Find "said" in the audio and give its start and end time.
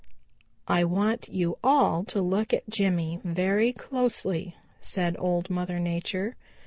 4.81-5.15